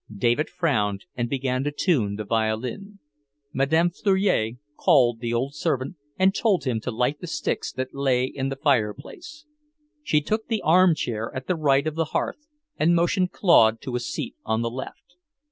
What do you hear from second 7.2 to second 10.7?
the sticks that lay in the fireplace. She took the